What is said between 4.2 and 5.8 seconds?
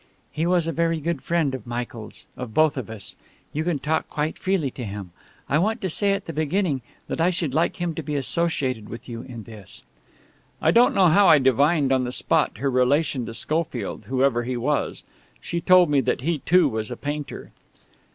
freely to him. I want